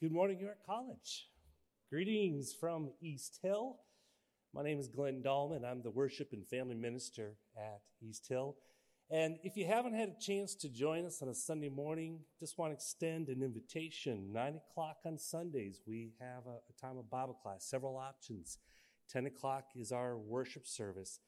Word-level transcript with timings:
Good 0.00 0.12
morning, 0.12 0.40
York 0.40 0.64
College. 0.64 1.28
Greetings 1.90 2.54
from 2.58 2.88
East 3.02 3.38
Hill. 3.42 3.76
My 4.54 4.62
name 4.62 4.78
is 4.78 4.88
Glenn 4.88 5.22
Dahlman. 5.22 5.62
I'm 5.62 5.82
the 5.82 5.90
worship 5.90 6.32
and 6.32 6.48
family 6.48 6.74
minister 6.74 7.34
at 7.54 7.82
East 8.00 8.26
Hill. 8.26 8.56
And 9.10 9.36
if 9.42 9.58
you 9.58 9.66
haven't 9.66 9.92
had 9.92 10.08
a 10.08 10.18
chance 10.18 10.54
to 10.54 10.70
join 10.70 11.04
us 11.04 11.20
on 11.20 11.28
a 11.28 11.34
Sunday 11.34 11.68
morning, 11.68 12.20
just 12.38 12.56
want 12.56 12.70
to 12.70 12.76
extend 12.76 13.28
an 13.28 13.42
invitation. 13.42 14.32
Nine 14.32 14.58
o'clock 14.70 15.00
on 15.04 15.18
Sundays, 15.18 15.82
we 15.86 16.14
have 16.18 16.46
a, 16.46 16.60
a 16.70 16.80
time 16.80 16.96
of 16.96 17.10
Bible 17.10 17.36
class, 17.42 17.66
several 17.68 17.98
options. 17.98 18.56
10 19.10 19.26
o'clock 19.26 19.64
is 19.76 19.92
our 19.92 20.16
worship 20.16 20.66
service. 20.66 21.20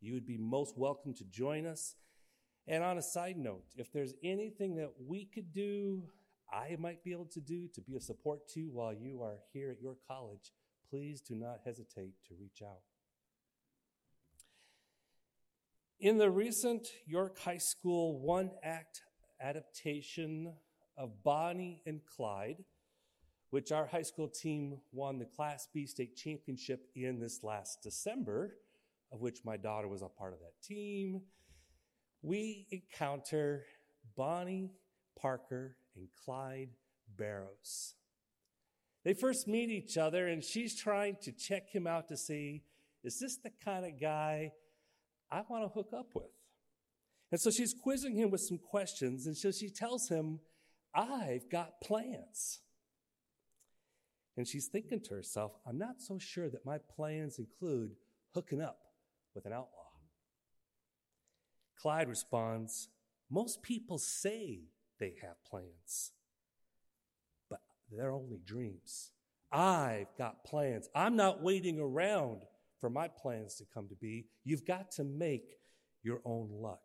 You 0.00 0.14
would 0.14 0.26
be 0.26 0.38
most 0.38 0.78
welcome 0.78 1.12
to 1.12 1.24
join 1.24 1.66
us. 1.66 1.96
And 2.66 2.82
on 2.82 2.96
a 2.96 3.02
side 3.02 3.36
note, 3.36 3.64
if 3.76 3.92
there's 3.92 4.14
anything 4.24 4.76
that 4.76 4.92
we 5.06 5.26
could 5.26 5.52
do, 5.52 6.04
I 6.54 6.76
might 6.78 7.02
be 7.02 7.12
able 7.12 7.28
to 7.32 7.40
do 7.40 7.68
to 7.74 7.80
be 7.80 7.96
a 7.96 8.00
support 8.00 8.48
to 8.50 8.60
you 8.60 8.70
while 8.72 8.94
you 8.94 9.22
are 9.22 9.38
here 9.52 9.72
at 9.72 9.82
your 9.82 9.96
college, 10.06 10.52
please 10.88 11.20
do 11.20 11.34
not 11.34 11.60
hesitate 11.64 12.12
to 12.28 12.34
reach 12.40 12.62
out. 12.62 12.82
In 15.98 16.18
the 16.18 16.30
recent 16.30 16.86
York 17.06 17.38
High 17.40 17.58
School 17.58 18.20
one 18.20 18.50
act 18.62 19.02
adaptation 19.40 20.52
of 20.96 21.24
Bonnie 21.24 21.82
and 21.86 22.00
Clyde, 22.06 22.62
which 23.50 23.72
our 23.72 23.86
high 23.86 24.02
school 24.02 24.28
team 24.28 24.78
won 24.92 25.18
the 25.18 25.24
Class 25.24 25.66
B 25.74 25.86
state 25.86 26.16
championship 26.16 26.86
in 26.94 27.18
this 27.18 27.42
last 27.42 27.82
December, 27.82 28.56
of 29.12 29.20
which 29.20 29.40
my 29.44 29.56
daughter 29.56 29.88
was 29.88 30.02
a 30.02 30.08
part 30.08 30.32
of 30.32 30.38
that 30.40 30.62
team, 30.62 31.22
we 32.22 32.66
encounter 32.70 33.64
Bonnie 34.16 34.70
Parker 35.18 35.76
and 35.96 36.08
Clyde 36.24 36.70
Barrows. 37.16 37.94
They 39.04 39.14
first 39.14 39.46
meet 39.46 39.70
each 39.70 39.98
other, 39.98 40.28
and 40.28 40.42
she's 40.42 40.80
trying 40.80 41.16
to 41.22 41.32
check 41.32 41.70
him 41.70 41.86
out 41.86 42.08
to 42.08 42.16
see 42.16 42.62
is 43.02 43.18
this 43.18 43.36
the 43.36 43.50
kind 43.62 43.84
of 43.84 44.00
guy 44.00 44.52
I 45.30 45.42
want 45.48 45.64
to 45.64 45.68
hook 45.68 45.90
up 45.96 46.14
with. 46.14 46.32
And 47.30 47.40
so 47.40 47.50
she's 47.50 47.74
quizzing 47.74 48.16
him 48.16 48.30
with 48.30 48.40
some 48.40 48.58
questions, 48.58 49.26
and 49.26 49.36
so 49.36 49.50
she 49.50 49.68
tells 49.68 50.08
him, 50.08 50.40
I've 50.94 51.50
got 51.50 51.80
plans. 51.82 52.60
And 54.36 54.48
she's 54.48 54.68
thinking 54.68 55.00
to 55.00 55.14
herself, 55.14 55.52
I'm 55.66 55.78
not 55.78 56.00
so 56.00 56.18
sure 56.18 56.48
that 56.48 56.64
my 56.64 56.78
plans 56.78 57.38
include 57.38 57.96
hooking 58.34 58.60
up 58.60 58.78
with 59.34 59.46
an 59.46 59.52
outlaw. 59.52 59.68
Clyde 61.76 62.08
responds, 62.08 62.88
Most 63.30 63.62
people 63.62 63.98
say 63.98 64.60
they 65.04 65.14
have 65.20 65.36
plans, 65.44 66.12
but 67.50 67.60
they're 67.92 68.10
only 68.10 68.40
dreams. 68.46 69.10
I've 69.52 70.16
got 70.16 70.44
plans. 70.44 70.88
I'm 70.94 71.14
not 71.14 71.42
waiting 71.42 71.78
around 71.78 72.44
for 72.80 72.88
my 72.88 73.08
plans 73.08 73.56
to 73.56 73.66
come 73.74 73.86
to 73.88 73.94
be. 73.94 74.24
You've 74.44 74.64
got 74.64 74.90
to 74.92 75.04
make 75.04 75.58
your 76.02 76.22
own 76.24 76.48
luck. 76.50 76.80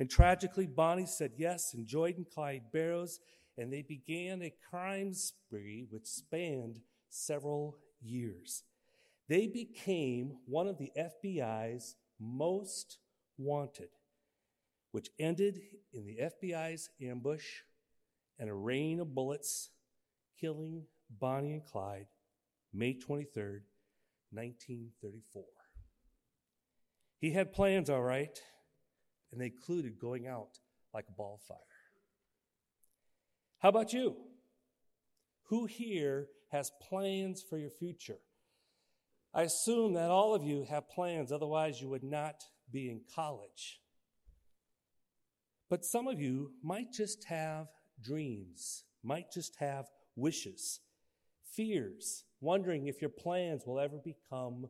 And 0.00 0.10
tragically, 0.10 0.66
Bonnie 0.66 1.06
said 1.06 1.32
yes, 1.36 1.74
and 1.74 1.86
Jordan 1.86 2.26
Clyde 2.28 2.72
Barrows, 2.72 3.20
and 3.56 3.72
they 3.72 3.82
began 3.82 4.42
a 4.42 4.52
crime 4.68 5.14
spree 5.14 5.86
which 5.90 6.06
spanned 6.06 6.80
several 7.08 7.78
years. 8.02 8.64
They 9.28 9.46
became 9.46 10.38
one 10.44 10.66
of 10.66 10.78
the 10.78 10.90
FBI's 10.98 11.94
most 12.18 12.98
wanted, 13.38 13.90
which 14.92 15.08
ended 15.18 15.60
in 15.92 16.04
the 16.04 16.18
FBI's 16.18 16.88
ambush 17.02 17.46
and 18.38 18.48
a 18.48 18.54
rain 18.54 19.00
of 19.00 19.14
bullets, 19.14 19.70
killing 20.40 20.84
Bonnie 21.10 21.52
and 21.52 21.64
Clyde 21.64 22.06
May 22.72 22.94
23rd, 22.94 23.62
1934. 24.30 25.42
He 27.18 27.32
had 27.32 27.52
plans, 27.52 27.90
all 27.90 28.02
right, 28.02 28.38
and 29.32 29.40
they 29.40 29.46
included 29.46 29.98
going 29.98 30.26
out 30.26 30.58
like 30.94 31.06
a 31.08 31.12
ball 31.12 31.40
fire. 31.46 31.58
How 33.58 33.68
about 33.68 33.92
you? 33.92 34.16
Who 35.48 35.66
here 35.66 36.28
has 36.52 36.70
plans 36.88 37.42
for 37.42 37.58
your 37.58 37.70
future? 37.70 38.20
I 39.34 39.42
assume 39.42 39.94
that 39.94 40.10
all 40.10 40.34
of 40.34 40.42
you 40.42 40.64
have 40.70 40.88
plans, 40.88 41.30
otherwise, 41.30 41.80
you 41.80 41.88
would 41.88 42.04
not 42.04 42.36
be 42.72 42.88
in 42.88 43.02
college. 43.14 43.79
But 45.70 45.84
some 45.84 46.08
of 46.08 46.20
you 46.20 46.50
might 46.64 46.92
just 46.92 47.24
have 47.28 47.68
dreams, 48.02 48.82
might 49.04 49.30
just 49.32 49.56
have 49.60 49.86
wishes, 50.16 50.80
fears, 51.54 52.24
wondering 52.40 52.88
if 52.88 53.00
your 53.00 53.10
plans 53.10 53.62
will 53.64 53.78
ever 53.78 53.98
become 54.04 54.66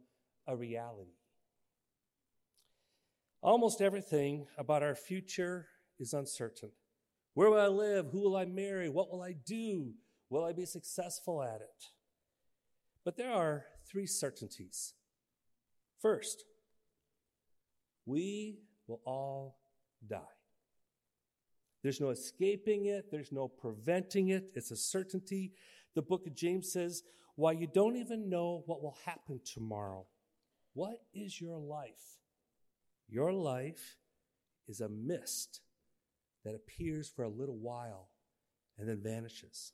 a 0.46 0.54
reality. 0.54 1.16
Almost 3.42 3.80
everything 3.80 4.46
about 4.58 4.82
our 4.82 4.94
future 4.94 5.68
is 5.98 6.12
uncertain. 6.12 6.70
Where 7.32 7.48
will 7.48 7.60
I 7.60 7.68
live? 7.68 8.08
Who 8.12 8.20
will 8.20 8.36
I 8.36 8.44
marry? 8.44 8.90
What 8.90 9.10
will 9.10 9.22
I 9.22 9.32
do? 9.32 9.94
Will 10.28 10.44
I 10.44 10.52
be 10.52 10.66
successful 10.66 11.42
at 11.42 11.62
it? 11.62 11.86
But 13.06 13.16
there 13.16 13.32
are 13.32 13.64
three 13.90 14.06
certainties. 14.06 14.92
First, 16.02 16.44
we 18.04 18.58
will 18.86 19.00
all 19.06 19.60
die. 20.06 20.39
There's 21.82 22.00
no 22.00 22.10
escaping 22.10 22.86
it, 22.86 23.10
there's 23.10 23.32
no 23.32 23.48
preventing 23.48 24.28
it. 24.28 24.50
It's 24.54 24.70
a 24.70 24.76
certainty. 24.76 25.52
The 25.94 26.02
book 26.02 26.26
of 26.26 26.34
James 26.34 26.72
says, 26.72 27.02
while 27.36 27.54
you 27.54 27.66
don't 27.66 27.96
even 27.96 28.28
know 28.28 28.62
what 28.66 28.82
will 28.82 28.98
happen 29.06 29.40
tomorrow, 29.44 30.06
what 30.74 31.00
is 31.14 31.40
your 31.40 31.58
life? 31.58 32.18
Your 33.08 33.32
life 33.32 33.96
is 34.68 34.80
a 34.80 34.88
mist 34.88 35.62
that 36.44 36.54
appears 36.54 37.08
for 37.08 37.24
a 37.24 37.28
little 37.28 37.58
while 37.58 38.08
and 38.78 38.88
then 38.88 39.00
vanishes. 39.02 39.72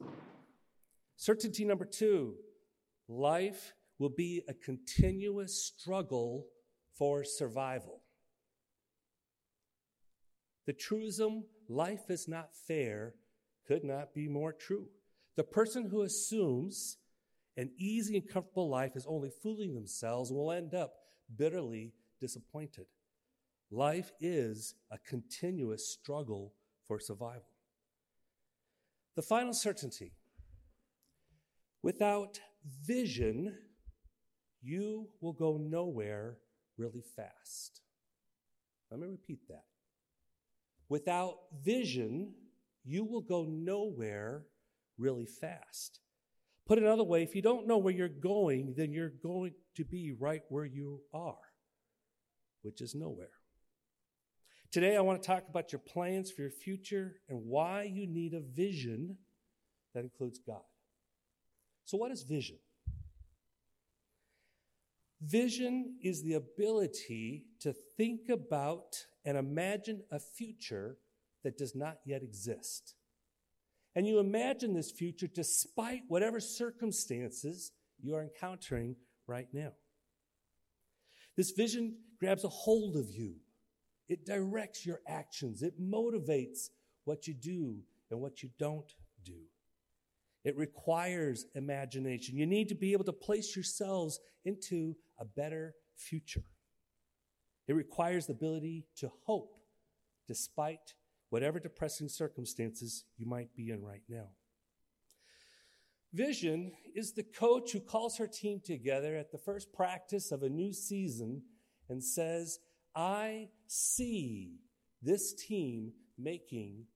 Certainty 1.17 1.65
number 1.65 1.85
two 1.85 2.35
life 3.09 3.75
will 3.99 4.11
be 4.11 4.43
a 4.49 4.55
continuous 4.55 5.65
struggle 5.65 6.47
for 6.97 7.25
survival. 7.25 8.03
The 10.67 10.73
truism, 10.73 11.45
life 11.69 12.11
is 12.11 12.29
not 12.29 12.55
fair, 12.67 13.15
could 13.67 13.85
not 13.85 14.15
be 14.15 14.29
more 14.29 14.53
true. 14.53 14.87
The 15.37 15.45
person 15.45 15.89
who 15.89 16.03
assumes 16.03 16.99
an 17.57 17.71
easy 17.79 18.17
and 18.17 18.29
comfortable 18.29 18.69
life 18.69 18.97
is 18.97 19.07
only 19.07 19.31
fooling 19.43 19.75
themselves 19.75 20.31
and 20.31 20.39
will 20.39 20.53
end 20.53 20.75
up 20.75 20.95
bitterly 21.37 21.93
disappointed. 22.21 22.87
Life 23.71 24.13
is 24.21 24.75
a 24.91 24.99
continuous 24.99 25.89
struggle 25.89 26.55
for 26.87 27.01
survival. 27.01 27.49
The 29.17 29.23
final 29.23 29.55
certainty 29.55 30.13
without 31.83 32.41
vision, 32.85 33.57
you 34.63 35.09
will 35.21 35.33
go 35.33 35.57
nowhere 35.57 36.37
really 36.77 37.03
fast. 37.15 37.81
Let 38.91 39.01
me 39.01 39.07
repeat 39.07 39.41
that. 39.49 39.65
Without 40.89 41.37
vision, 41.65 42.33
you 42.85 43.05
will 43.05 43.21
go 43.21 43.45
nowhere 43.45 44.45
really 44.99 45.27
fast. 45.27 46.01
Put 46.67 46.79
another 46.79 47.05
way, 47.05 47.23
if 47.23 47.35
you 47.35 47.43
don't 47.43 47.67
know 47.67 47.79
where 47.79 47.95
you're 47.95 48.09
going, 48.09 48.75
then 48.77 48.93
you're 48.93 49.13
going 49.23 49.53
to 49.77 49.85
be 49.85 50.13
right 50.19 50.43
where 50.49 50.65
you 50.65 51.01
are, 51.15 51.37
which 52.63 52.81
is 52.81 52.95
nowhere. 52.95 53.31
Today, 54.73 54.97
I 54.97 55.01
want 55.01 55.23
to 55.23 55.27
talk 55.27 55.45
about 55.49 55.73
your 55.73 55.79
plans 55.79 56.31
for 56.31 56.43
your 56.43 56.51
future 56.51 57.21
and 57.29 57.47
why 57.47 57.85
you 57.85 58.07
need 58.07 58.35
a 58.35 58.41
vision 58.41 59.17
that 59.95 60.03
includes 60.03 60.41
God. 60.45 60.63
So, 61.85 61.97
what 61.97 62.11
is 62.11 62.25
vision? 62.25 62.59
Vision 65.23 65.97
is 66.03 66.23
the 66.23 66.35
ability 66.35 67.47
to 67.61 67.73
think 67.97 68.29
about 68.29 69.07
and 69.27 69.37
imagine 69.37 70.03
a 70.11 70.19
future 70.19 70.97
that 71.43 71.59
does 71.59 71.75
not 71.75 71.99
yet 72.07 72.23
exist. 72.23 72.95
And 73.95 74.07
you 74.07 74.21
imagine 74.21 74.73
this 74.73 74.91
future 74.91 75.27
despite 75.27 76.03
whatever 76.09 76.39
circumstances 76.39 77.73
you 78.01 78.15
are 78.15 78.23
encountering 78.23 78.95
right 79.27 79.49
now. 79.53 79.73
This 81.37 81.51
vision 81.51 81.97
grabs 82.19 82.45
a 82.45 82.49
hold 82.49 82.97
of 82.97 83.11
you. 83.11 83.35
It 84.09 84.25
directs 84.25 84.87
your 84.87 85.01
actions. 85.07 85.63
It 85.63 85.81
motivates 85.81 86.71
what 87.05 87.27
you 87.27 87.35
do 87.35 87.79
and 88.11 88.21
what 88.21 88.43
you 88.43 88.51
don't 88.59 88.95
do. 89.25 89.41
It 90.45 90.57
requires 90.57 91.47
imagination. 91.55 92.37
You 92.37 92.47
need 92.47 92.69
to 92.69 92.77
be 92.77 92.93
able 92.93 93.05
to 93.05 93.13
place 93.13 93.57
yourselves 93.57 94.21
into 94.45 94.95
a 95.19 95.25
better 95.25 95.75
future. 95.97 96.45
It 97.67 97.75
requires 97.75 98.27
the 98.27 98.33
ability 98.33 98.87
to 98.97 99.11
hope 99.25 99.57
despite 100.29 100.95
whatever 101.31 101.59
depressing 101.59 102.09
circumstances 102.09 103.05
you 103.17 103.27
might 103.27 103.55
be 103.55 103.71
in 103.71 103.83
right 103.83 104.03
now. 104.09 104.29
Vision 106.13 106.73
is 106.95 107.13
the 107.13 107.23
coach 107.23 107.73
who 107.73 107.81
calls 107.81 108.17
her 108.17 108.27
team 108.27 108.61
together 108.65 109.17
at 109.17 109.33
the 109.33 109.39
first 109.39 109.73
practice 109.73 110.33
of 110.33 110.43
a 110.43 110.49
new 110.49 110.73
season 110.73 111.43
and 111.89 112.03
says, 112.03 112.59
I 112.95 113.49
see 113.67 114.61
this 115.03 115.35
team 115.35 115.93
making 116.17 116.87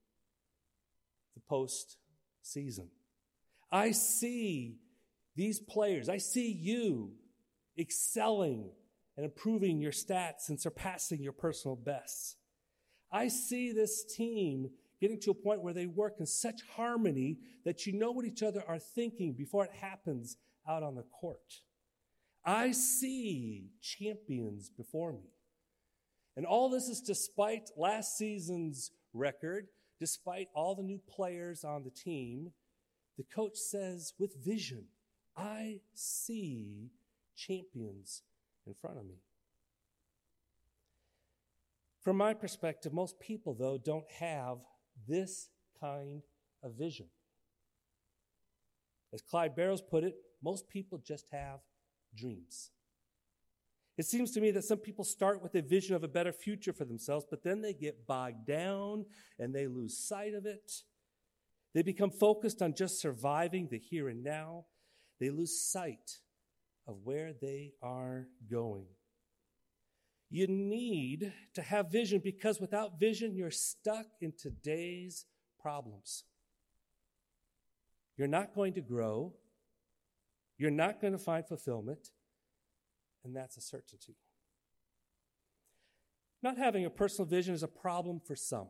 the 1.35 1.41
post 1.41 1.99
season. 2.43 2.89
I 3.71 3.91
see 3.91 4.79
these 5.37 5.61
players, 5.61 6.09
I 6.09 6.19
see 6.19 6.51
you 6.51 7.13
excelling 7.79 8.71
and 9.17 9.25
improving 9.25 9.81
your 9.81 9.93
stats 9.93 10.49
and 10.49 10.61
surpassing 10.61 11.23
your 11.23 11.33
personal 11.33 11.77
bests. 11.77 12.37
I 13.13 13.29
see 13.29 13.73
this 13.73 14.05
team 14.05 14.71
getting 15.01 15.21
to 15.21 15.31
a 15.31 15.35
point 15.35 15.63
where 15.63 15.75
they 15.75 15.87
work 15.87 16.17
in 16.21 16.27
such 16.27 16.61
harmony 16.77 17.39
that 17.65 17.87
you 17.87 17.93
know 17.93 18.13
what 18.13 18.25
each 18.25 18.43
other 18.43 18.63
are 18.69 18.79
thinking 18.79 19.33
before 19.33 19.65
it 19.65 19.73
happens 19.73 20.37
out 20.69 20.83
on 20.83 20.95
the 20.95 21.05
court. 21.21 21.63
I 22.45 22.73
see 22.73 23.71
champions 23.83 24.71
before 24.71 25.13
me. 25.13 25.31
And 26.37 26.47
all 26.47 26.71
this 26.71 26.89
is 26.89 27.01
despite 27.01 27.71
last 27.77 28.17
season's 28.17 28.93
record, 29.13 29.67
despite 29.99 30.49
all 30.55 30.75
the 30.75 30.83
new 30.83 31.01
players 31.09 31.65
on 31.65 31.83
the 31.83 31.91
team. 31.91 32.53
The 33.19 33.25
coach 33.25 33.57
says, 33.57 34.15
with 34.19 34.43
vision, 34.43 34.85
I 35.37 35.81
see 35.95 36.91
champions 37.37 38.23
in 38.71 38.75
front 38.75 38.99
of 38.99 39.05
me. 39.05 39.17
From 42.03 42.17
my 42.17 42.33
perspective, 42.33 42.93
most 42.93 43.21
people, 43.21 43.53
though, 43.53 43.77
don't 43.77 44.09
have 44.19 44.59
this 45.07 45.51
kind 45.79 46.23
of 46.63 46.75
vision. 46.75 47.07
As 49.13 49.21
Clyde 49.21 49.57
Barrows 49.57 49.83
put 49.83 50.05
it, 50.05 50.15
most 50.43 50.69
people 50.69 51.03
just 51.05 51.27
have 51.33 51.59
dreams. 52.17 52.71
It 53.99 54.07
seems 54.07 54.31
to 54.33 54.41
me 54.41 54.51
that 54.53 54.65
some 54.65 54.79
people 54.79 55.05
start 55.05 55.43
with 55.43 55.55
a 55.57 55.63
vision 55.63 55.95
of 55.95 56.05
a 56.05 56.09
better 56.09 56.33
future 56.33 56.73
for 56.73 56.87
themselves, 56.87 57.27
but 57.29 57.43
then 57.43 57.61
they 57.61 57.75
get 57.75 58.07
bogged 58.07 58.47
down 58.47 59.05
and 59.39 59.53
they 59.53 59.67
lose 59.67 59.99
sight 59.99 60.33
of 60.33 60.47
it. 60.47 60.73
They 61.75 61.83
become 61.83 62.11
focused 62.11 62.63
on 62.63 62.75
just 62.75 63.01
surviving 63.01 63.69
the 63.69 63.79
here 63.79 64.09
and 64.09 64.25
now. 64.25 64.65
They 65.19 65.29
lose 65.29 65.61
sight 65.61 66.21
of 66.87 66.97
where 67.05 67.33
they 67.33 67.73
are 67.83 68.27
going. 68.51 68.87
You 70.31 70.47
need 70.47 71.33
to 71.55 71.63
have 71.63 71.91
vision 71.91 72.21
because 72.23 72.61
without 72.61 73.01
vision, 73.01 73.35
you're 73.35 73.51
stuck 73.51 74.07
in 74.21 74.33
today's 74.37 75.27
problems. 75.61 76.25
You're 78.17 78.29
not 78.29 78.55
going 78.55 78.75
to 78.75 78.81
grow. 78.81 79.35
You're 80.57 80.71
not 80.71 81.01
going 81.01 81.13
to 81.13 81.19
find 81.19 81.47
fulfillment. 81.47 82.11
And 83.25 83.35
that's 83.35 83.57
a 83.57 83.61
certainty. 83.61 84.17
Not 86.43 86.59
having 86.59 86.85
a 86.85 86.91
personal 86.91 87.29
vision 87.29 87.55
is 87.55 87.63
a 87.63 87.69
problem 87.69 88.21
for 88.25 88.37
some. 88.37 88.69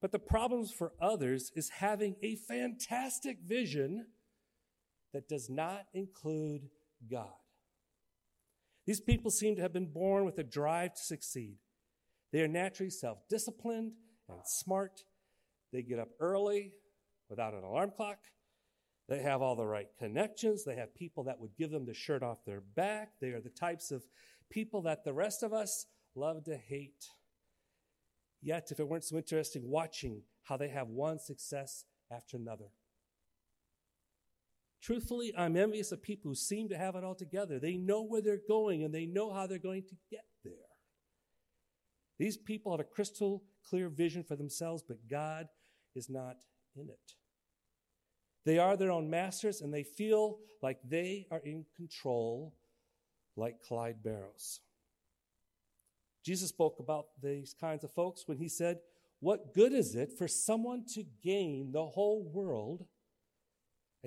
But 0.00 0.12
the 0.12 0.18
problems 0.18 0.72
for 0.72 0.92
others 1.00 1.52
is 1.54 1.70
having 1.70 2.16
a 2.22 2.36
fantastic 2.36 3.38
vision 3.44 4.06
that 5.12 5.28
does 5.28 5.50
not 5.50 5.86
include 5.92 6.68
God. 7.10 7.32
These 8.86 9.00
people 9.00 9.30
seem 9.30 9.56
to 9.56 9.62
have 9.62 9.72
been 9.72 9.92
born 9.92 10.24
with 10.24 10.38
a 10.38 10.44
drive 10.44 10.94
to 10.94 11.02
succeed. 11.02 11.58
They 12.32 12.40
are 12.40 12.48
naturally 12.48 12.90
self 12.90 13.18
disciplined 13.28 13.92
and 14.28 14.40
smart. 14.44 15.04
They 15.72 15.82
get 15.82 15.98
up 15.98 16.08
early 16.20 16.72
without 17.28 17.54
an 17.54 17.64
alarm 17.64 17.92
clock. 17.96 18.18
They 19.08 19.22
have 19.22 19.40
all 19.40 19.56
the 19.56 19.66
right 19.66 19.88
connections. 19.98 20.64
They 20.64 20.76
have 20.76 20.94
people 20.94 21.24
that 21.24 21.40
would 21.40 21.56
give 21.56 21.70
them 21.70 21.86
the 21.86 21.94
shirt 21.94 22.22
off 22.22 22.44
their 22.44 22.60
back. 22.60 23.12
They 23.20 23.28
are 23.28 23.40
the 23.40 23.48
types 23.48 23.90
of 23.90 24.04
people 24.50 24.82
that 24.82 25.04
the 25.04 25.14
rest 25.14 25.42
of 25.42 25.52
us 25.52 25.86
love 26.14 26.44
to 26.44 26.56
hate. 26.56 27.06
Yet, 28.42 28.70
if 28.70 28.78
it 28.78 28.88
weren't 28.88 29.04
so 29.04 29.16
interesting 29.16 29.68
watching 29.68 30.22
how 30.44 30.56
they 30.56 30.68
have 30.68 30.88
one 30.88 31.18
success 31.18 31.84
after 32.10 32.36
another, 32.36 32.66
Truthfully, 34.80 35.32
I'm 35.36 35.56
envious 35.56 35.92
of 35.92 36.02
people 36.02 36.30
who 36.30 36.34
seem 36.34 36.68
to 36.68 36.78
have 36.78 36.94
it 36.94 37.04
all 37.04 37.14
together. 37.14 37.58
They 37.58 37.76
know 37.76 38.02
where 38.02 38.22
they're 38.22 38.40
going 38.46 38.84
and 38.84 38.94
they 38.94 39.06
know 39.06 39.32
how 39.32 39.46
they're 39.46 39.58
going 39.58 39.84
to 39.88 39.96
get 40.10 40.24
there. 40.44 40.54
These 42.18 42.36
people 42.36 42.72
have 42.72 42.80
a 42.80 42.84
crystal 42.84 43.44
clear 43.68 43.88
vision 43.88 44.24
for 44.24 44.36
themselves, 44.36 44.82
but 44.86 45.08
God 45.08 45.48
is 45.94 46.08
not 46.08 46.36
in 46.76 46.88
it. 46.88 47.14
They 48.44 48.58
are 48.58 48.76
their 48.76 48.90
own 48.90 49.10
masters 49.10 49.60
and 49.60 49.72
they 49.72 49.82
feel 49.82 50.38
like 50.62 50.78
they 50.84 51.26
are 51.30 51.42
in 51.44 51.66
control, 51.76 52.54
like 53.36 53.62
Clyde 53.62 54.02
Barrows. 54.02 54.60
Jesus 56.24 56.48
spoke 56.48 56.78
about 56.80 57.06
these 57.22 57.54
kinds 57.58 57.84
of 57.84 57.92
folks 57.92 58.24
when 58.26 58.38
he 58.38 58.48
said, 58.48 58.78
What 59.20 59.54
good 59.54 59.72
is 59.72 59.94
it 59.94 60.12
for 60.16 60.28
someone 60.28 60.84
to 60.94 61.04
gain 61.22 61.72
the 61.72 61.86
whole 61.86 62.24
world? 62.24 62.86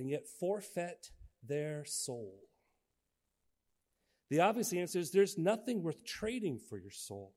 And 0.01 0.09
yet 0.09 0.27
forfeit 0.27 1.11
their 1.47 1.85
soul? 1.85 2.39
The 4.31 4.39
obvious 4.39 4.73
answer 4.73 4.97
is 4.97 5.11
there's 5.11 5.37
nothing 5.37 5.83
worth 5.83 6.03
trading 6.03 6.57
for 6.57 6.79
your 6.79 6.89
soul. 6.89 7.35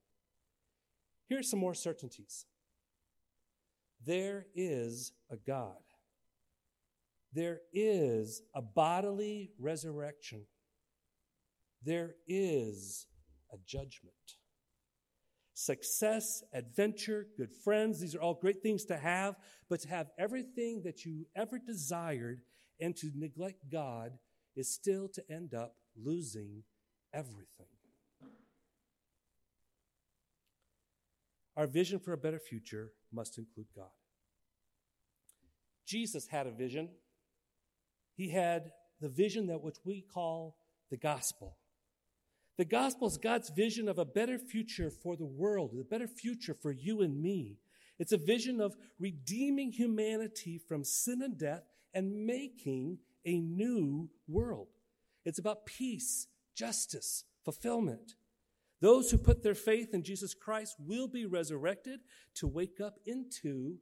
Here 1.28 1.38
are 1.38 1.42
some 1.42 1.60
more 1.60 1.74
certainties 1.74 2.46
there 4.06 4.46
is 4.54 5.12
a 5.30 5.36
God, 5.36 5.82
there 7.32 7.60
is 7.72 8.42
a 8.54 8.62
bodily 8.62 9.50
resurrection, 9.58 10.46
there 11.82 12.14
is 12.26 13.06
a 13.52 13.56
judgment. 13.66 14.14
Success, 15.54 16.42
adventure, 16.52 17.28
good 17.36 17.52
friends, 17.52 18.00
these 18.00 18.14
are 18.16 18.20
all 18.20 18.34
great 18.34 18.60
things 18.60 18.84
to 18.86 18.96
have, 18.96 19.36
but 19.70 19.80
to 19.80 19.88
have 19.88 20.10
everything 20.18 20.82
that 20.84 21.04
you 21.04 21.26
ever 21.36 21.60
desired 21.64 22.40
and 22.80 22.96
to 22.96 23.10
neglect 23.14 23.70
God 23.70 24.18
is 24.56 24.74
still 24.74 25.08
to 25.14 25.22
end 25.30 25.54
up 25.54 25.76
losing 25.96 26.64
everything. 27.12 27.66
Our 31.56 31.68
vision 31.68 32.00
for 32.00 32.12
a 32.12 32.18
better 32.18 32.40
future 32.40 32.90
must 33.12 33.38
include 33.38 33.68
God. 33.76 33.90
Jesus 35.86 36.26
had 36.26 36.48
a 36.48 36.50
vision. 36.50 36.88
He 38.16 38.30
had 38.30 38.72
the 39.00 39.08
vision 39.08 39.46
that 39.46 39.62
which 39.62 39.76
we 39.84 40.04
call 40.12 40.56
the 40.90 40.96
gospel. 40.96 41.56
The 42.56 42.64
gospel 42.64 43.08
is 43.08 43.18
God's 43.18 43.50
vision 43.50 43.88
of 43.88 43.98
a 43.98 44.04
better 44.04 44.38
future 44.38 44.90
for 44.90 45.16
the 45.16 45.24
world, 45.24 45.74
a 45.78 45.84
better 45.84 46.06
future 46.06 46.54
for 46.54 46.70
you 46.70 47.00
and 47.02 47.20
me. 47.20 47.58
It's 47.98 48.12
a 48.12 48.16
vision 48.16 48.60
of 48.60 48.76
redeeming 48.98 49.72
humanity 49.72 50.58
from 50.58 50.84
sin 50.84 51.22
and 51.22 51.36
death 51.36 51.64
and 51.92 52.26
making 52.26 52.98
a 53.24 53.38
new 53.38 54.10
world. 54.28 54.68
It's 55.24 55.38
about 55.38 55.66
peace, 55.66 56.28
justice, 56.54 57.24
fulfillment. 57.44 58.14
Those 58.80 59.10
who 59.10 59.18
put 59.18 59.42
their 59.42 59.54
faith 59.54 59.94
in 59.94 60.02
Jesus 60.02 60.34
Christ 60.34 60.76
will 60.78 61.08
be 61.08 61.24
resurrected 61.24 62.00
to 62.34 62.46
wake 62.46 62.80
up 62.80 62.98
into 63.06 63.78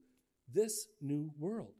this 0.52 0.86
new 1.00 1.32
world. 1.38 1.74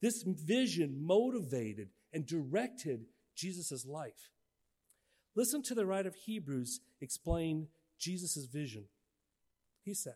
This 0.00 0.22
vision 0.22 1.04
motivated 1.04 1.88
and 2.12 2.26
directed 2.26 3.06
Jesus' 3.34 3.86
life. 3.86 4.30
Listen 5.36 5.62
to 5.64 5.74
the 5.74 5.86
writer 5.86 6.08
of 6.08 6.14
Hebrews 6.14 6.80
explain 7.00 7.68
Jesus' 7.98 8.46
vision. 8.46 8.84
He 9.82 9.94
said, 9.94 10.14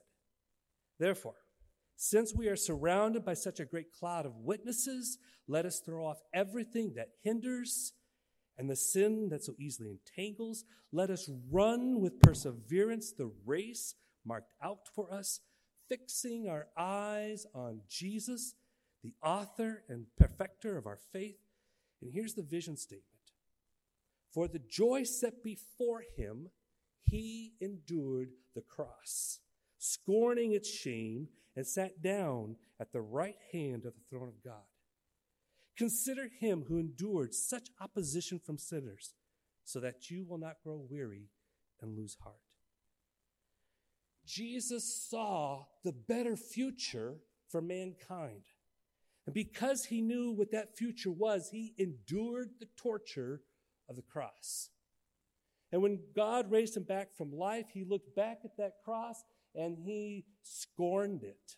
Therefore, 0.99 1.35
since 1.97 2.35
we 2.35 2.49
are 2.49 2.57
surrounded 2.57 3.25
by 3.25 3.35
such 3.35 3.59
a 3.59 3.65
great 3.65 3.93
cloud 3.93 4.25
of 4.25 4.37
witnesses, 4.37 5.19
let 5.49 5.67
us 5.67 5.81
throw 5.81 6.07
off 6.07 6.19
everything 6.33 6.93
that 6.95 7.09
hinders 7.23 7.93
and 8.57 8.71
the 8.71 8.77
sin 8.77 9.29
that 9.31 9.45
so 9.45 9.55
easily 9.59 9.91
entangles. 9.91 10.65
Let 10.93 11.11
us 11.11 11.29
run 11.51 12.01
with 12.01 12.21
perseverance 12.21 13.13
the 13.13 13.33
race 13.45 13.95
marked 14.25 14.53
out 14.63 14.89
for 14.95 15.13
us, 15.13 15.41
fixing 15.89 16.49
our 16.49 16.69
eyes 16.77 17.47
on 17.55 17.81
Jesus, 17.89 18.55
the 19.03 19.15
author 19.23 19.83
and 19.89 20.07
perfecter 20.17 20.77
of 20.77 20.87
our 20.87 20.99
faith. 21.13 21.39
And 22.01 22.13
here's 22.13 22.35
the 22.35 22.43
vision 22.43 22.77
statement 22.77 23.18
For 24.33 24.49
the 24.49 24.59
joy 24.59 25.05
set 25.05 25.43
before 25.43 26.03
him, 26.17 26.51
he 27.03 27.55
endured 27.61 28.31
the 28.55 28.61
cross, 28.61 29.41
scorning 29.79 30.53
its 30.53 30.71
shame 30.71 31.29
and 31.57 31.67
sat 31.67 32.03
down 32.03 32.57
at 32.79 32.93
the 32.93 33.01
right 33.01 33.37
hand 33.53 33.85
of 33.85 33.95
the 33.95 34.05
throne 34.11 34.29
of 34.29 34.45
God. 34.45 34.63
Consider 35.77 36.29
him 36.41 36.65
who 36.69 36.79
endured 36.79 37.35
such 37.35 37.69
opposition 37.81 38.39
from 38.39 38.59
sinners, 38.59 39.15
so 39.65 39.81
that 39.81 40.11
you 40.11 40.25
will 40.25 40.39
not 40.39 40.57
grow 40.63 40.85
weary 40.91 41.29
and 41.81 41.97
lose 41.97 42.17
heart. 42.23 42.37
Jesus 44.27 45.09
saw 45.09 45.65
the 45.85 45.93
better 45.93 46.37
future 46.37 47.17
for 47.49 47.63
mankind. 47.63 48.43
And 49.25 49.35
because 49.35 49.87
he 49.87 50.01
knew 50.01 50.33
what 50.33 50.53
that 50.53 50.77
future 50.77 51.11
was, 51.11 51.51
he 51.51 51.75
endured 51.79 52.51
the 52.61 52.69
torture 52.77 53.43
of 53.89 53.97
the 53.97 54.03
cross. 54.03 54.71
And 55.73 55.83
when 55.83 56.01
God 56.17 56.51
raised 56.51 56.77
him 56.77 56.85
back 56.85 57.17
from 57.17 57.33
life, 57.33 57.67
he 57.73 57.85
looked 57.85 58.15
back 58.17 58.41
at 58.45 58.57
that 58.57 58.75
cross 58.85 59.23
and 59.55 59.77
he 59.79 60.25
scorned 60.43 61.23
it. 61.23 61.57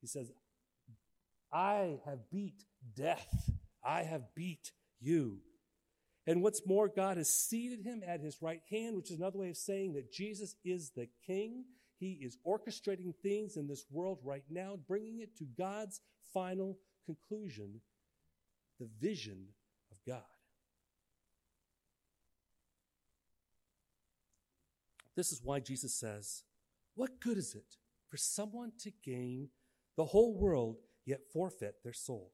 He 0.00 0.06
says, 0.06 0.30
I 1.52 2.00
have 2.04 2.30
beat 2.30 2.64
death. 2.96 3.50
I 3.84 4.02
have 4.02 4.34
beat 4.34 4.72
you. 5.00 5.38
And 6.26 6.42
what's 6.42 6.66
more, 6.66 6.88
God 6.88 7.16
has 7.16 7.32
seated 7.32 7.84
him 7.84 8.02
at 8.06 8.20
his 8.20 8.42
right 8.42 8.60
hand, 8.70 8.96
which 8.96 9.10
is 9.10 9.18
another 9.18 9.38
way 9.38 9.48
of 9.48 9.56
saying 9.56 9.94
that 9.94 10.12
Jesus 10.12 10.56
is 10.64 10.90
the 10.90 11.08
king. 11.26 11.64
He 11.98 12.18
is 12.22 12.36
orchestrating 12.46 13.14
things 13.22 13.56
in 13.56 13.66
this 13.66 13.86
world 13.90 14.18
right 14.22 14.44
now, 14.50 14.78
bringing 14.86 15.20
it 15.20 15.36
to 15.38 15.44
God's 15.56 16.00
final 16.34 16.78
conclusion 17.06 17.80
the 18.78 18.88
vision 19.00 19.46
of 19.90 19.96
God. 20.06 20.22
This 25.18 25.32
is 25.32 25.42
why 25.42 25.58
Jesus 25.58 25.92
says, 25.92 26.44
What 26.94 27.20
good 27.20 27.38
is 27.38 27.56
it 27.56 27.74
for 28.08 28.16
someone 28.16 28.70
to 28.78 28.92
gain 29.04 29.48
the 29.96 30.04
whole 30.04 30.38
world 30.38 30.76
yet 31.04 31.22
forfeit 31.32 31.82
their 31.82 31.92
soul? 31.92 32.30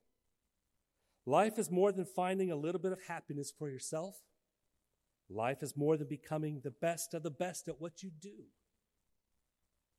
Life 1.24 1.58
is 1.58 1.70
more 1.70 1.92
than 1.92 2.04
finding 2.04 2.50
a 2.50 2.56
little 2.56 2.82
bit 2.82 2.92
of 2.92 2.98
happiness 3.08 3.50
for 3.50 3.70
yourself. 3.70 4.16
Life 5.30 5.62
is 5.62 5.78
more 5.78 5.96
than 5.96 6.08
becoming 6.08 6.60
the 6.62 6.72
best 6.72 7.14
of 7.14 7.22
the 7.22 7.30
best 7.30 7.68
at 7.68 7.80
what 7.80 8.02
you 8.02 8.10
do. 8.20 8.44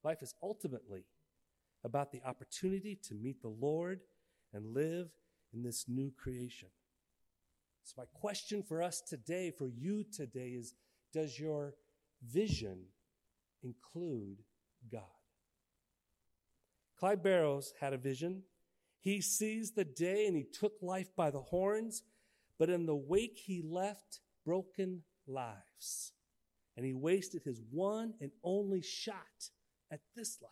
Life 0.04 0.22
is 0.22 0.36
ultimately 0.44 1.06
about 1.84 2.12
the 2.12 2.22
opportunity 2.24 3.00
to 3.08 3.16
meet 3.16 3.42
the 3.42 3.48
Lord 3.48 4.02
and 4.54 4.76
live 4.76 5.10
in 5.56 5.64
this 5.64 5.86
new 5.88 6.12
creation. 6.16 6.70
So, 7.84 7.96
my 7.98 8.06
question 8.14 8.62
for 8.62 8.84
us 8.84 9.02
today, 9.02 9.50
for 9.50 9.68
you 9.68 10.04
today, 10.04 10.50
is 10.50 10.76
Does 11.12 11.40
your 11.40 11.74
vision 12.24 12.86
include 13.64 14.38
God? 14.92 15.02
Clyde 16.98 17.24
Barrows 17.24 17.74
had 17.80 17.94
a 17.94 17.98
vision 17.98 18.44
he 19.06 19.22
seized 19.22 19.76
the 19.76 19.86
day 19.86 20.26
and 20.26 20.36
he 20.36 20.44
took 20.44 20.74
life 20.82 21.16
by 21.16 21.30
the 21.30 21.40
horns, 21.40 22.02
but 22.58 22.72
in 22.72 22.88
the 22.88 22.96
wake 22.96 23.38
he 23.38 23.62
left 23.62 24.20
broken 24.44 25.04
lives. 25.28 26.12
And 26.76 26.84
he 26.84 26.96
wasted 26.96 27.44
his 27.44 27.62
one 27.70 28.16
and 28.20 28.32
only 28.44 28.82
shot 28.82 29.52
at 29.92 30.00
this 30.16 30.40
life. 30.42 30.52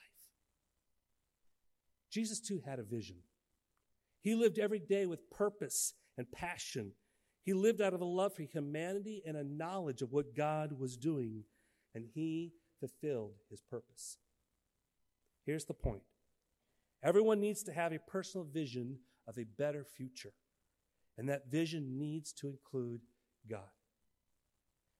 Jesus 2.11 2.39
too 2.39 2.61
had 2.63 2.77
a 2.77 2.83
vision. 2.83 3.17
He 4.21 4.35
lived 4.35 4.59
every 4.59 4.77
day 4.77 5.07
with 5.07 5.31
purpose 5.31 5.95
and 6.15 6.31
passion. 6.31 6.91
He 7.41 7.53
lived 7.53 7.81
out 7.81 7.95
of 7.95 8.01
a 8.01 8.05
love 8.05 8.35
for 8.35 8.43
humanity 8.43 9.23
and 9.25 9.35
a 9.35 9.43
knowledge 9.43 10.03
of 10.03 10.11
what 10.11 10.35
God 10.35 10.73
was 10.79 10.95
doing, 10.95 11.43
and 11.93 12.05
he 12.13 12.53
fulfilled 12.79 13.33
his 13.49 13.61
purpose. 13.61 14.17
Here's 15.45 15.65
the 15.65 15.73
point 15.73 16.03
Everyone 17.03 17.41
needs 17.41 17.63
to 17.63 17.73
have 17.73 17.91
a 17.91 17.99
personal 17.99 18.45
vision 18.45 18.99
of 19.27 19.37
a 19.37 19.43
better 19.43 19.83
future, 19.83 20.33
and 21.17 21.27
that 21.29 21.51
vision 21.51 21.97
needs 21.97 22.31
to 22.33 22.47
include 22.47 23.01
God. 23.49 23.69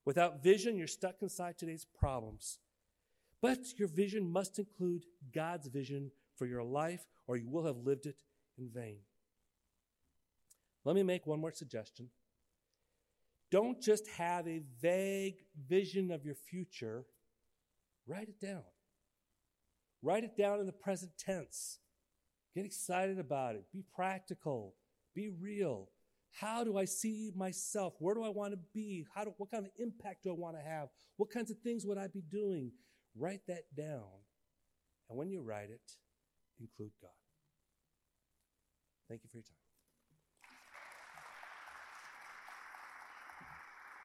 Without 0.06 0.44
vision, 0.44 0.78
you're 0.78 0.88
stuck 0.88 1.22
inside 1.22 1.58
today's 1.58 1.86
problems. 1.98 2.60
But 3.42 3.78
your 3.78 3.88
vision 3.88 4.30
must 4.30 4.60
include 4.60 5.06
God's 5.34 5.68
vision 5.68 6.12
for 6.38 6.46
your 6.46 6.64
life, 6.64 7.06
or 7.28 7.38
you 7.38 7.50
will 7.50 7.66
have 7.66 7.78
lived 7.78 8.06
it 8.06 8.16
in 8.58 8.70
vain. 8.70 9.00
Let 10.86 10.96
me 10.96 11.04
make 11.04 11.26
one 11.26 11.40
more 11.40 11.52
suggestion. 11.52 12.10
Don't 13.54 13.80
just 13.80 14.08
have 14.08 14.48
a 14.48 14.64
vague 14.82 15.36
vision 15.70 16.10
of 16.10 16.26
your 16.26 16.34
future, 16.34 17.06
write 18.08 18.28
it 18.28 18.42
down. 18.42 18.64
Write 20.02 20.24
it 20.24 20.36
down 20.36 20.60
in 20.60 20.66
the 20.66 20.72
present 20.72 21.12
tense. 21.20 21.78
Get 22.56 22.66
excited 22.66 23.20
about 23.20 23.54
it. 23.54 23.66
Be 23.72 23.84
practical. 23.96 24.74
Be 25.14 25.30
real. 25.30 25.92
How 26.32 26.64
do 26.64 26.80
I 26.80 26.86
see 26.86 27.32
myself? 27.36 27.94
Where 28.00 28.16
do 28.16 28.24
I 28.24 28.30
want 28.30 28.54
to 28.54 28.60
be? 28.74 29.06
How 29.14 29.24
do, 29.24 29.36
what 29.38 29.52
kind 29.52 29.68
of 29.68 29.72
impact 29.78 30.24
do 30.24 30.32
I 30.32 30.36
want 30.36 30.58
to 30.58 30.64
have? 30.64 30.88
What 31.18 31.30
kinds 31.30 31.52
of 31.52 31.60
things 31.60 31.86
would 31.86 32.00
I 32.00 32.08
be 32.08 32.24
doing? 32.32 32.72
Write 33.16 33.42
that 33.48 33.66
down. 33.78 34.02
And 35.12 35.18
when 35.20 35.30
you 35.30 35.44
write 35.44 35.70
it, 35.70 35.92
include 36.60 36.94
God. 37.00 37.12
Thank 39.08 39.22
you 39.24 39.30
for 39.30 39.38
your 39.38 39.44
time. 39.44 39.63